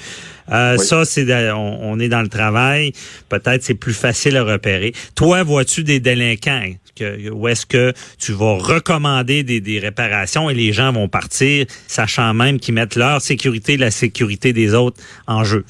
Euh, 0.51 0.75
Oui. 0.78 0.86
Ça, 0.86 1.06
c'est 1.06 1.51
on, 1.51 1.92
on 1.92 2.00
est 2.00 2.10
dans 2.10 2.22
le 2.22 2.30
travail. 2.30 2.92
Peut-être 3.30 3.63
c'est 3.63 3.80
plus 3.80 3.94
facile 3.94 4.38
à 4.38 4.44
repérer. 4.44 4.94
Toi, 5.16 5.44
vois-tu 5.44 5.84
des 5.84 6.00
délinquants? 6.00 6.74
Que, 6.96 7.29
ou 7.29 7.48
est-ce 7.48 7.65
que 7.65 7.94
tu 8.20 8.34
vas 8.34 8.56
recommander 8.56 9.44
des, 9.44 9.62
des 9.62 9.79
réparations 9.79 10.50
et 10.50 10.53
les 10.53 10.74
gens 10.74 10.91
vont 10.91 11.08
partir, 11.08 11.65
sachant 11.88 12.34
même 12.34 12.60
qu'ils 12.60 12.74
mettent 12.74 12.98
leur 12.98 13.22
sécurité, 13.22 13.77
la 13.77 13.89
sécurité 13.89 14.51
des 14.51 14.75
autres 14.75 14.98
en 15.25 15.46
jeu? 15.46 15.63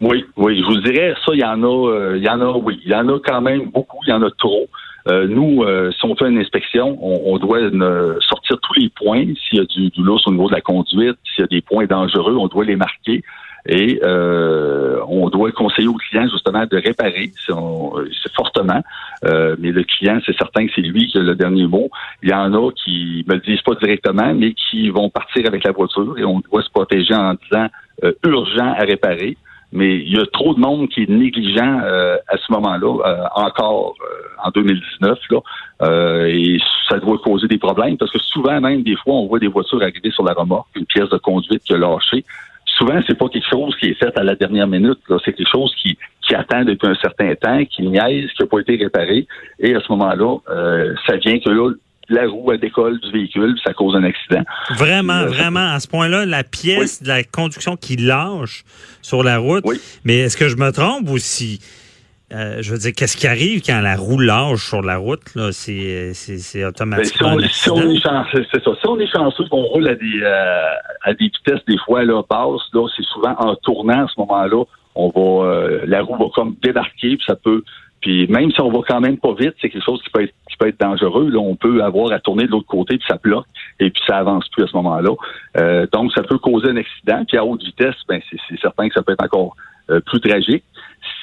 Oui, 0.00 0.24
oui, 0.36 0.60
je 0.60 0.64
vous 0.66 0.80
dirais, 0.80 1.14
ça, 1.24 1.32
il 1.32 1.40
y 1.40 1.44
en 1.44 1.62
a, 1.62 1.90
euh, 1.90 2.16
il 2.18 2.22
y 2.24 2.28
en 2.28 2.40
a, 2.40 2.52
oui, 2.56 2.80
il 2.84 2.90
y 2.90 2.94
en 2.94 3.08
a 3.08 3.18
quand 3.24 3.40
même 3.40 3.70
beaucoup, 3.70 3.98
il 4.06 4.10
y 4.10 4.12
en 4.12 4.22
a 4.22 4.30
trop. 4.30 4.66
Euh, 5.08 5.28
nous, 5.28 5.62
euh, 5.62 5.92
si 5.92 6.04
on 6.04 6.16
fait 6.16 6.28
une 6.28 6.38
inspection, 6.38 6.98
on, 7.00 7.34
on 7.34 7.38
doit 7.38 7.60
sortir 8.28 8.58
tous 8.60 8.74
les 8.80 8.88
points. 8.88 9.24
S'il 9.48 9.58
y 9.58 9.60
a 9.60 9.64
du, 9.64 9.88
du 9.90 10.02
lousse 10.02 10.26
au 10.26 10.32
niveau 10.32 10.48
de 10.48 10.54
la 10.54 10.60
conduite, 10.60 11.16
s'il 11.32 11.42
y 11.42 11.44
a 11.44 11.46
des 11.46 11.60
points 11.60 11.86
dangereux, 11.86 12.36
on 12.36 12.48
doit 12.48 12.64
les 12.64 12.76
marquer. 12.76 13.22
Et 13.68 14.00
euh, 14.02 15.00
on 15.08 15.28
doit 15.28 15.50
conseiller 15.52 15.88
au 15.88 15.94
client 15.94 16.28
justement 16.30 16.64
de 16.66 16.76
réparer, 16.76 17.32
on- 17.50 17.92
c'est 18.22 18.32
fortement. 18.34 18.82
Euh, 19.24 19.56
mais 19.58 19.72
le 19.72 19.82
client, 19.82 20.18
c'est 20.24 20.36
certain 20.36 20.66
que 20.66 20.72
c'est 20.74 20.82
lui 20.82 21.06
qui 21.08 21.18
a 21.18 21.22
le 21.22 21.34
dernier 21.34 21.66
mot. 21.66 21.88
Il 22.22 22.28
y 22.30 22.34
en 22.34 22.52
a 22.54 22.70
qui 22.72 23.24
me 23.28 23.34
le 23.34 23.40
disent 23.40 23.62
pas 23.62 23.74
directement, 23.74 24.32
mais 24.34 24.54
qui 24.54 24.88
vont 24.90 25.10
partir 25.10 25.46
avec 25.46 25.64
la 25.64 25.72
voiture 25.72 26.16
et 26.18 26.24
on 26.24 26.40
doit 26.40 26.62
se 26.62 26.70
protéger 26.70 27.14
en 27.14 27.34
disant 27.34 27.66
euh, 28.04 28.12
urgent 28.24 28.74
à 28.78 28.82
réparer 28.84 29.36
mais 29.72 29.96
il 29.96 30.16
y 30.16 30.18
a 30.18 30.24
trop 30.26 30.54
de 30.54 30.60
monde 30.60 30.88
qui 30.88 31.02
est 31.02 31.10
négligent 31.10 31.58
euh, 31.84 32.16
à 32.28 32.36
ce 32.36 32.52
moment-là, 32.52 32.86
euh, 32.86 33.24
encore 33.34 33.94
euh, 34.00 34.44
en 34.44 34.50
2019, 34.50 35.18
là, 35.30 35.38
euh, 35.82 36.24
et 36.26 36.58
ça 36.88 36.98
doit 36.98 37.18
causer 37.18 37.48
des 37.48 37.58
problèmes 37.58 37.96
parce 37.98 38.12
que 38.12 38.18
souvent 38.20 38.60
même 38.60 38.82
des 38.84 38.94
fois 38.96 39.14
on 39.14 39.26
voit 39.26 39.40
des 39.40 39.48
voitures 39.48 39.82
arriver 39.82 40.10
sur 40.12 40.22
la 40.24 40.34
remorque, 40.34 40.68
une 40.76 40.86
pièce 40.86 41.08
de 41.08 41.18
conduite 41.18 41.62
qui 41.64 41.74
a 41.74 41.78
lâché. 41.78 42.24
Souvent 42.78 43.00
c'est 43.06 43.16
pas 43.18 43.28
quelque 43.28 43.48
chose 43.48 43.74
qui 43.80 43.86
est 43.88 43.94
fait 43.94 44.16
à 44.18 44.22
la 44.22 44.34
dernière 44.34 44.66
minute, 44.66 44.98
là. 45.08 45.16
c'est 45.24 45.32
quelque 45.32 45.50
chose 45.50 45.72
qui 45.80 45.96
qui 46.26 46.34
attend 46.34 46.64
depuis 46.64 46.88
un 46.88 46.96
certain 46.96 47.34
temps, 47.36 47.64
qui 47.64 47.82
niaise, 47.82 48.28
qui 48.36 48.42
n'a 48.42 48.46
pas 48.48 48.58
été 48.58 48.76
réparé, 48.76 49.26
et 49.60 49.74
à 49.74 49.80
ce 49.80 49.92
moment-là, 49.92 50.38
euh, 50.50 50.94
ça 51.06 51.16
vient 51.16 51.38
que 51.38 51.48
là 51.50 51.70
la 52.08 52.28
roue 52.28 52.52
elle 52.52 52.60
décolle 52.60 53.00
du 53.00 53.10
véhicule, 53.10 53.56
ça 53.64 53.72
cause 53.72 53.96
un 53.96 54.04
accident. 54.04 54.42
Vraiment, 54.76 55.22
Euh, 55.22 55.26
vraiment, 55.26 55.72
à 55.72 55.80
ce 55.80 55.88
point-là, 55.88 56.24
la 56.24 56.44
pièce 56.44 57.02
de 57.02 57.08
la 57.08 57.24
conduction 57.24 57.76
qui 57.76 57.96
lâche 57.96 58.62
sur 59.02 59.24
la 59.24 59.38
route. 59.38 59.64
Oui. 59.66 59.80
Mais 60.04 60.18
est-ce 60.18 60.36
que 60.36 60.48
je 60.48 60.56
me 60.56 60.70
trompe 60.70 61.08
ou 61.10 61.18
si 61.18 61.60
euh, 62.32 62.58
je 62.60 62.72
veux 62.72 62.78
dire, 62.78 62.92
qu'est-ce 62.92 63.16
qui 63.16 63.28
arrive 63.28 63.62
quand 63.64 63.80
la 63.80 63.96
roue 63.96 64.18
lâche 64.18 64.68
sur 64.68 64.82
la 64.82 64.96
route? 64.96 65.32
Là? 65.36 65.52
C'est, 65.52 66.12
Ben, 66.54 66.66
automatiquement 66.66 67.38
si, 67.38 67.70
on, 67.70 67.78
si 67.78 67.86
on 67.86 67.90
est 67.90 68.00
chanceux, 68.00 68.44
c'est 68.52 68.64
ça. 68.64 68.70
Si 68.80 68.88
on 68.88 68.98
est 68.98 69.06
chanceux 69.06 69.44
qu'on 69.48 69.62
roule 69.62 69.88
à 69.88 69.94
des 69.94 70.22
euh, 70.22 70.74
à 71.04 71.14
des 71.14 71.26
vitesses 71.26 71.64
des 71.68 71.78
fois 71.78 72.04
là 72.04 72.22
basses, 72.28 72.68
là, 72.72 72.88
c'est 72.96 73.04
souvent 73.04 73.36
en 73.38 73.54
tournant 73.56 74.06
à 74.06 74.08
ce 74.08 74.18
moment-là, 74.18 74.64
on 74.96 75.08
va 75.10 75.46
euh, 75.46 75.80
la 75.86 76.02
roue 76.02 76.16
va 76.16 76.24
comme 76.34 76.56
débarquer, 76.60 77.16
puis 77.16 77.24
ça 77.24 77.36
peut 77.36 77.62
puis 78.00 78.26
même 78.26 78.50
si 78.50 78.60
on 78.60 78.72
va 78.72 78.80
quand 78.86 79.00
même 79.00 79.18
pas 79.18 79.34
vite, 79.34 79.54
c'est 79.60 79.70
quelque 79.70 79.84
chose 79.84 80.02
qui 80.02 80.10
peut 80.10 80.24
être 80.24 80.34
qui 80.50 80.56
peut 80.56 80.66
être 80.66 80.80
dangereux. 80.80 81.30
Là, 81.30 81.38
on 81.38 81.54
peut 81.54 81.84
avoir 81.84 82.10
à 82.10 82.18
tourner 82.18 82.46
de 82.46 82.50
l'autre 82.50 82.66
côté, 82.66 82.98
puis 82.98 83.06
ça 83.08 83.18
bloque, 83.22 83.46
et 83.78 83.90
puis 83.90 84.02
ça 84.04 84.16
avance 84.16 84.48
plus 84.48 84.64
à 84.64 84.66
ce 84.66 84.76
moment-là. 84.76 85.10
Donc, 85.92 86.12
ça 86.12 86.22
peut 86.24 86.38
causer 86.38 86.70
un 86.70 86.76
accident. 86.76 87.24
Puis 87.24 87.36
à 87.36 87.44
haute 87.44 87.62
vitesse, 87.62 87.94
ben 88.08 88.20
c'est, 88.30 88.60
certain 88.60 88.88
que 88.88 88.94
ça 88.94 89.02
peut 89.02 89.12
être 89.12 89.24
encore 89.24 89.54
plus 90.06 90.20
tragique. 90.20 90.64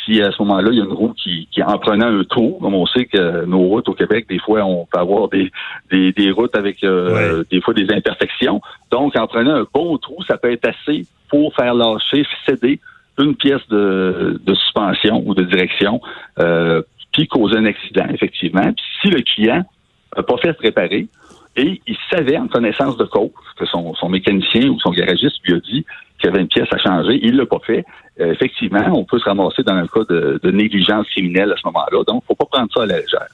Si 0.05 0.21
à 0.21 0.31
ce 0.31 0.41
moment-là, 0.43 0.69
il 0.71 0.77
y 0.77 0.81
a 0.81 0.85
une 0.85 0.91
roue 0.91 1.13
qui, 1.13 1.47
qui 1.51 1.61
en 1.63 1.77
prenant 1.77 2.07
un 2.07 2.23
trou, 2.23 2.57
comme 2.61 2.73
on 2.73 2.85
sait 2.85 3.05
que 3.05 3.45
nos 3.45 3.59
routes 3.59 3.89
au 3.89 3.93
Québec, 3.93 4.25
des 4.29 4.39
fois, 4.39 4.63
on 4.63 4.85
peut 4.85 4.99
avoir 4.99 5.29
des, 5.29 5.51
des, 5.91 6.11
des 6.11 6.31
routes 6.31 6.55
avec 6.55 6.83
euh, 6.83 7.43
des 7.51 7.61
fois 7.61 7.73
des 7.73 7.91
imperfections. 7.91 8.61
Donc, 8.91 9.17
en 9.17 9.27
prenant 9.27 9.55
un 9.55 9.67
bon 9.73 9.97
trou, 9.97 10.21
ça 10.27 10.37
peut 10.37 10.51
être 10.51 10.67
assez 10.67 11.05
pour 11.29 11.55
faire 11.55 11.73
lâcher, 11.73 12.25
céder 12.45 12.79
une 13.19 13.35
pièce 13.35 13.65
de, 13.69 14.39
de 14.43 14.53
suspension 14.55 15.23
ou 15.25 15.33
de 15.35 15.43
direction, 15.43 16.01
euh, 16.39 16.81
puis 17.11 17.27
causer 17.27 17.57
un 17.57 17.65
accident, 17.65 18.05
effectivement. 18.09 18.73
Puis 18.73 18.85
si 19.01 19.07
le 19.09 19.21
client 19.21 19.63
n'a 20.15 20.23
pas 20.23 20.37
fait 20.37 20.53
se 20.57 20.61
réparer 20.61 21.07
et 21.55 21.81
il 21.85 21.97
savait 22.11 22.37
en 22.37 22.47
connaissance 22.47 22.97
de 22.97 23.05
cause 23.05 23.31
que 23.57 23.65
son, 23.65 23.93
son 23.95 24.09
mécanicien 24.09 24.69
ou 24.69 24.79
son 24.79 24.89
garagiste 24.91 25.37
lui 25.45 25.53
a 25.53 25.59
dit 25.59 25.85
qu'il 26.23 26.31
y 26.31 26.33
avait 26.33 26.41
une 26.41 26.47
pièce 26.47 26.67
à 26.71 26.77
changer, 26.77 27.19
il 27.21 27.35
l'a 27.35 27.45
pas 27.45 27.59
fait. 27.65 27.83
Euh, 28.21 28.31
effectivement, 28.31 28.83
on 28.93 29.03
peut 29.03 29.19
se 29.19 29.25
ramasser 29.25 29.63
dans 29.63 29.73
un 29.75 29.87
cas 29.87 30.01
de, 30.09 30.39
de 30.41 30.51
négligence 30.51 31.05
criminelle 31.07 31.51
à 31.51 31.55
ce 31.57 31.61
moment-là. 31.65 32.03
Donc, 32.07 32.23
faut 32.27 32.35
pas 32.35 32.45
prendre 32.51 32.69
ça 32.73 32.83
à 32.83 32.85
la 32.85 32.99
légère. 32.99 33.27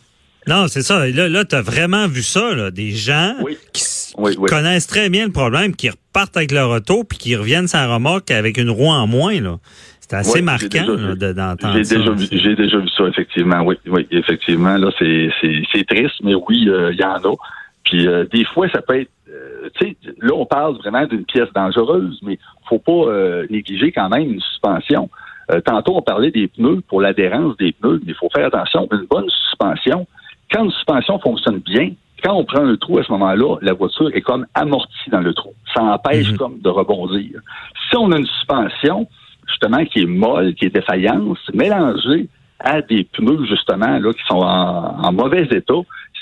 Non, 0.47 0.67
c'est 0.67 0.81
ça. 0.81 1.07
Et 1.07 1.11
Là, 1.11 1.27
là 1.29 1.45
tu 1.45 1.55
as 1.55 1.61
vraiment 1.61 2.07
vu 2.07 2.23
ça, 2.23 2.55
là, 2.55 2.71
des 2.71 2.91
gens 2.91 3.35
Oui. 3.43 3.57
qui, 3.73 3.83
Oui, 4.17 4.35
connaissent 4.47 4.87
très 4.87 5.09
bien 5.09 5.25
le 5.25 5.31
problème, 5.31 5.75
qui 5.75 5.89
repartent 5.89 6.35
avec 6.37 6.51
leur 6.51 6.69
auto, 6.71 7.03
puis 7.03 7.17
qui 7.19 7.35
reviennent 7.35 7.67
sans 7.67 7.93
remorque 7.93 8.31
avec 8.31 8.57
une 8.57 8.69
roue 8.71 8.87
en 8.89 9.05
moins. 9.05 9.39
là. 9.39 9.57
C'est 9.99 10.15
assez 10.15 10.41
marquant 10.41 10.85
d'entendre 11.15 11.75
J'ai 11.75 11.83
ça. 11.83 11.95
déjà, 11.97 12.11
vu, 12.11 12.25
j'ai 12.31 12.55
déjà 12.55 12.77
vu 12.79 12.87
ça, 12.97 13.03
effectivement. 13.07 13.61
Oui, 13.61 13.75
oui, 13.85 14.07
effectivement. 14.09 14.75
Là, 14.77 14.89
c'est, 14.97 15.29
c'est, 15.39 15.61
c'est 15.71 15.85
triste, 15.85 16.15
mais 16.23 16.33
oui, 16.33 16.67
euh, 16.67 16.91
il 16.91 16.99
y 16.99 17.03
en 17.03 17.13
a. 17.17 17.35
Puis 17.83 18.07
euh, 18.07 18.25
des 18.31 18.45
fois, 18.45 18.69
ça 18.69 18.81
peut 18.81 18.99
être. 19.01 19.09
euh, 19.29 19.69
tu 19.79 19.87
sais, 19.89 19.97
là, 20.21 20.33
on 20.35 20.45
parle 20.45 20.77
vraiment 20.77 21.05
d'une 21.05 21.25
pièce 21.25 21.49
dangereuse, 21.55 22.19
mais 22.23 22.37
faut 22.67 22.79
pas 22.79 22.91
euh, 23.11 23.45
négliger 23.49 23.91
quand 23.91 24.09
même 24.09 24.33
une 24.33 24.41
suspension. 24.41 25.09
Euh, 25.51 25.61
tantôt, 25.61 25.95
on 25.97 26.01
parlait 26.01 26.31
des 26.31 26.47
pneus 26.47 26.81
pour 26.87 27.01
l'adhérence 27.01 27.57
des 27.57 27.71
pneus, 27.71 27.99
mais 28.05 28.11
il 28.11 28.15
faut 28.15 28.29
faire 28.35 28.47
attention. 28.47 28.87
Une 28.91 29.05
bonne 29.09 29.29
suspension, 29.29 30.05
quand 30.51 30.65
une 30.65 30.71
suspension 30.71 31.17
fonctionne 31.19 31.59
bien, 31.59 31.91
quand 32.23 32.33
on 32.33 32.43
prend 32.43 32.63
un 32.65 32.75
trou 32.75 32.99
à 32.99 33.03
ce 33.03 33.11
moment-là, 33.13 33.57
la 33.61 33.73
voiture 33.73 34.09
est 34.13 34.21
comme 34.21 34.45
amortie 34.53 35.09
dans 35.09 35.21
le 35.21 35.33
trou. 35.33 35.53
Ça 35.73 35.81
empêche 35.81 36.31
Mhm. 36.31 36.37
comme 36.37 36.59
de 36.59 36.69
rebondir. 36.69 37.39
Si 37.89 37.97
on 37.97 38.11
a 38.11 38.17
une 38.17 38.25
suspension, 38.27 39.07
justement, 39.47 39.83
qui 39.85 40.01
est 40.01 40.05
molle, 40.05 40.53
qui 40.53 40.65
est 40.65 40.69
défaillante, 40.75 41.37
mélangée 41.53 42.27
à 42.59 42.81
des 42.81 43.05
pneus, 43.05 43.45
justement, 43.45 43.97
là, 43.99 44.11
qui 44.13 44.23
sont 44.27 44.41
en, 44.41 45.01
en 45.01 45.11
mauvais 45.13 45.47
état, 45.49 45.73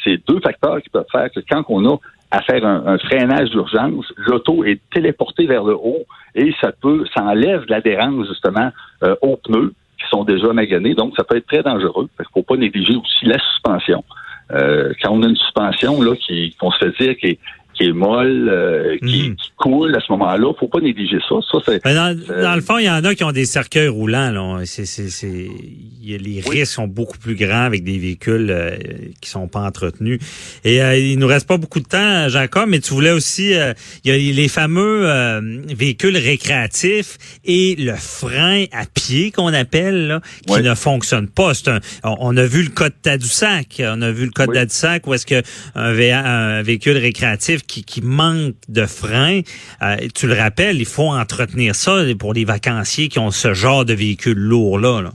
c'est 0.08 0.20
deux 0.28 0.40
facteurs 0.40 0.82
qui 0.82 0.90
peuvent 0.90 1.06
faire 1.12 1.30
que 1.32 1.40
quand 1.50 1.64
on 1.70 1.86
a 1.90 1.98
à 2.32 2.42
faire 2.42 2.66
un, 2.66 2.98
freinage 2.98 3.50
d'urgence, 3.52 4.12
l'auto 4.18 4.64
est 4.66 4.80
téléportée 4.92 5.46
vers 5.46 5.64
le 5.64 5.76
haut 5.76 6.04
et 6.36 6.54
ça 6.60 6.72
peut, 6.72 7.06
ça 7.16 7.24
enlève 7.24 7.64
l'adhérence, 7.70 8.28
justement, 8.28 8.70
euh, 9.04 9.16
aux 9.22 9.38
pneus 9.38 9.74
qui 9.98 10.10
sont 10.10 10.26
déjà 10.26 10.52
maganés. 10.52 10.94
Donc, 10.94 11.14
ça 11.16 11.24
peut 11.24 11.38
être 11.38 11.48
très 11.48 11.64
dangereux. 11.64 12.10
Il 12.20 12.24
ne 12.24 12.28
faut 12.34 12.44
pas 12.44 12.58
négliger 12.58 12.96
aussi 12.96 13.26
la 13.26 13.40
suspension. 13.40 14.04
Euh, 14.52 14.94
quand 15.02 15.12
on 15.12 15.24
a 15.24 15.28
une 15.28 15.36
suspension 15.36 16.02
là 16.02 16.16
qui 16.16 16.56
qu'on 16.60 16.72
se 16.72 16.78
fait 16.78 16.92
dire 17.00 17.16
est, 17.24 17.40
qui 17.78 17.86
est 17.86 17.94
molle, 17.94 18.50
euh, 18.52 18.98
qui, 19.06 19.30
Mhm. 19.30 19.36
qui 19.36 19.52
coule 19.58 19.96
à 19.96 20.00
ce 20.00 20.12
moment-là, 20.14 20.52
faut 20.60 20.68
pas 20.68 20.80
négliger 20.80 21.18
ça. 21.30 21.36
Ça, 21.52 21.60
c'est 21.66 21.84
dans, 21.94 22.18
Euh, 22.30 22.42
dans 22.42 22.56
le 22.56 22.62
fond, 22.62 22.78
il 22.80 22.86
y 22.86 22.90
en 22.90 23.04
a 23.04 23.14
qui 23.16 23.24
ont 23.24 23.32
des 23.32 23.46
cercueils 23.46 23.88
roulants. 23.88 24.32
Là. 24.32 24.62
C'est, 24.66 24.86
c'est, 24.86 25.10
c'est, 25.10 25.48
il 26.02 26.10
y 26.12 26.16
a- 26.16 26.18
les 26.18 26.42
Oui. 26.48 26.60
risques 26.62 26.74
sont 26.74 26.88
beaucoup 26.88 27.18
plus 27.18 27.36
grands 27.36 27.64
avec 27.66 27.84
des 27.84 27.98
véhicules 27.98 28.48
euh, 28.50 28.72
qui 29.22 29.30
sont 29.30 29.48
pas 29.48 29.60
entretenus. 29.62 30.20
Et 30.64 30.82
euh, 30.82 30.98
il 30.98 31.20
nous 31.20 31.28
reste 31.28 31.48
pas 31.48 31.58
beaucoup 31.58 31.80
de 31.80 31.86
temps, 31.88 32.30
Jacob, 32.30 32.68
mais 32.70 32.80
tu 32.80 32.94
voulais 32.94 33.12
aussi, 33.12 33.54
euh, 33.54 33.74
il 34.04 34.12
y 34.12 34.32
a 34.32 34.34
les 34.34 34.48
fameux 34.48 35.02
euh, 35.10 35.42
véhicules 35.76 36.18
récréatifs 36.18 37.18
et 37.46 37.76
le 37.78 37.94
frein 37.96 38.66
à 38.72 38.86
pied 38.86 39.32
qu'on 39.32 39.54
appelle, 39.54 40.08
là, 40.08 40.22
qui 40.48 40.54
Oui. 40.54 40.64
ne 40.64 40.74
fonctionne 40.76 41.28
pas. 41.28 41.54
C'est 41.54 41.68
un, 41.70 41.80
on, 42.04 42.36
a 42.38 42.46
vu 42.46 42.64
le 42.64 42.70
cas 42.70 42.90
de 42.90 42.96
Tadoussac. 43.02 43.82
On 43.86 44.02
a 44.02 44.12
vu 44.12 44.26
le 44.26 44.32
cas 44.32 44.46
de 44.46 44.52
Oui. 44.52 44.56
Tadoussac 44.58 45.06
où 45.08 45.14
est-ce 45.14 45.26
que 45.26 45.42
un, 45.76 45.94
VA 45.94 46.26
un 46.26 46.64
véhicule 46.64 46.98
récréatif 46.98 47.67
qui, 47.68 47.84
qui 47.84 48.02
manque 48.02 48.56
de 48.70 48.86
frein, 48.86 49.42
euh, 49.82 49.96
tu 50.16 50.28
le 50.28 50.34
rappelles, 50.34 50.78
il 50.78 50.86
faut 50.86 51.10
entretenir 51.10 51.76
ça 51.76 52.04
pour 52.18 52.34
les 52.34 52.46
vacanciers 52.46 53.10
qui 53.10 53.20
ont 53.20 53.32
ce 53.32 53.54
genre 53.54 53.86
de 53.86 53.94
véhicule 53.94 54.38
lourd-là. 54.38 55.02
là. 55.02 55.12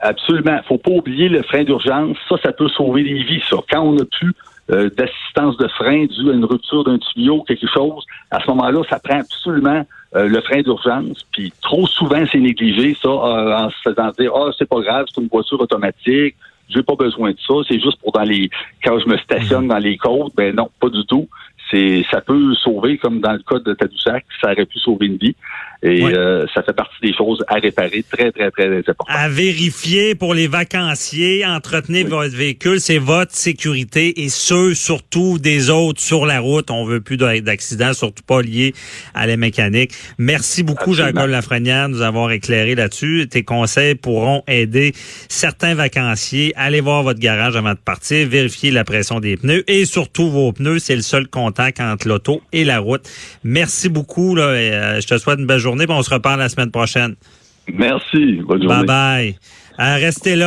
Absolument. 0.00 0.60
faut 0.68 0.78
pas 0.78 0.90
oublier 0.90 1.28
le 1.28 1.42
frein 1.42 1.64
d'urgence. 1.64 2.16
Ça, 2.28 2.36
ça 2.42 2.52
peut 2.52 2.68
sauver 2.68 3.02
des 3.02 3.22
vies, 3.22 3.42
ça. 3.48 3.56
Quand 3.70 3.82
on 3.82 3.92
n'a 3.94 4.04
plus 4.04 4.32
euh, 4.70 4.90
d'assistance 4.90 5.56
de 5.58 5.68
frein 5.68 6.06
due 6.06 6.30
à 6.30 6.34
une 6.34 6.44
rupture 6.44 6.84
d'un 6.84 6.98
tuyau, 6.98 7.42
quelque 7.42 7.66
chose, 7.72 8.04
à 8.30 8.40
ce 8.40 8.48
moment-là, 8.48 8.82
ça 8.90 8.98
prend 8.98 9.20
absolument 9.20 9.86
euh, 10.14 10.28
le 10.28 10.40
frein 10.40 10.62
d'urgence. 10.62 11.24
Puis 11.32 11.52
trop 11.62 11.86
souvent, 11.86 12.24
c'est 12.30 12.40
négligé, 12.40 12.96
ça, 13.00 13.08
euh, 13.08 13.56
en 13.56 13.70
se 13.70 13.76
faisant 13.84 14.10
dire 14.18 14.32
Ah, 14.34 14.50
c'est 14.58 14.68
pas 14.68 14.80
grave, 14.80 15.06
c'est 15.12 15.20
une 15.20 15.28
voiture 15.28 15.60
automatique, 15.60 16.34
j'ai 16.68 16.82
pas 16.82 16.96
besoin 16.96 17.30
de 17.30 17.38
ça, 17.46 17.54
c'est 17.68 17.80
juste 17.80 18.00
pour 18.00 18.12
dans 18.12 18.22
les 18.22 18.50
quand 18.82 18.98
je 18.98 19.08
me 19.08 19.16
stationne 19.18 19.68
dans 19.68 19.78
les 19.78 19.96
côtes. 19.96 20.32
Ben 20.36 20.54
non, 20.54 20.68
pas 20.80 20.88
du 20.88 21.04
tout. 21.06 21.28
C'est 21.70 22.04
ça 22.10 22.20
peut 22.20 22.54
sauver, 22.54 22.98
comme 22.98 23.20
dans 23.20 23.32
le 23.32 23.40
cas 23.40 23.58
de 23.58 23.74
Tadoussac, 23.74 24.24
ça 24.40 24.52
aurait 24.52 24.66
pu 24.66 24.78
sauver 24.78 25.06
une 25.06 25.16
vie. 25.16 25.34
Et 25.82 26.02
euh, 26.02 26.46
ça 26.54 26.62
fait 26.62 26.72
partie 26.72 26.96
des 27.02 27.12
choses 27.14 27.44
à 27.48 27.56
réparer 27.56 28.02
très, 28.10 28.32
très, 28.32 28.50
très 28.50 28.78
importantes. 28.78 29.06
À 29.08 29.28
vérifier 29.28 30.14
pour 30.14 30.32
les 30.34 30.46
vacanciers, 30.46 31.44
entretenez 31.44 32.02
Oui. 32.04 32.10
votre 32.10 32.34
véhicule, 32.34 32.80
c'est 32.80 32.98
votre 32.98 33.34
sécurité 33.34 34.22
et 34.22 34.28
ceux 34.30 34.74
surtout 34.74 35.38
des 35.38 35.68
autres 35.70 36.00
sur 36.00 36.24
la 36.26 36.40
route. 36.40 36.70
On 36.70 36.84
veut 36.86 37.00
plus 37.00 37.16
d'a- 37.18 37.40
d'accidents, 37.40 37.92
surtout 37.92 38.22
pas 38.24 38.40
liés 38.40 38.74
à 39.14 39.26
la 39.26 39.36
mécanique. 39.36 39.92
Merci 40.18 40.62
beaucoup. 40.62 40.94
Jacob 40.94 41.28
Lafrenière, 41.28 41.88
de 41.88 41.94
nous 41.94 42.02
avoir 42.02 42.30
éclairé 42.32 42.74
là-dessus. 42.74 43.26
Tes 43.30 43.42
conseils 43.44 43.94
pourront 43.94 44.42
aider 44.48 44.92
certains 45.28 45.74
vacanciers. 45.74 46.52
Allez 46.56 46.80
voir 46.80 47.02
votre 47.02 47.20
garage 47.20 47.54
avant 47.54 47.72
de 47.72 47.78
partir, 47.78 48.26
vérifier 48.28 48.70
la 48.70 48.84
pression 48.84 49.20
des 49.20 49.36
pneus 49.36 49.62
et 49.70 49.84
surtout 49.84 50.30
vos 50.30 50.52
pneus. 50.52 50.78
C'est 50.78 50.96
le 50.96 51.02
seul 51.02 51.28
contact 51.28 51.80
entre 51.80 52.08
l'auto 52.08 52.40
et 52.52 52.64
la 52.64 52.78
route. 52.78 53.02
Merci 53.44 53.88
beaucoup. 53.90 54.34
Là, 54.34 54.54
et, 54.54 54.72
euh, 54.72 55.00
je 55.00 55.06
te 55.06 55.18
souhaite 55.18 55.38
une 55.38 55.46
belle 55.46 55.58
journée. 55.58 55.65
Puis 55.74 55.86
On 55.90 56.02
se 56.02 56.10
reparle 56.10 56.40
la 56.40 56.48
semaine 56.48 56.70
prochaine. 56.70 57.14
Merci. 57.72 58.40
Bonne 58.46 58.60
Bye 58.60 58.68
journée. 58.68 58.86
bye. 58.86 59.38
Euh, 59.78 59.96
restez 59.96 60.36
là. 60.36 60.44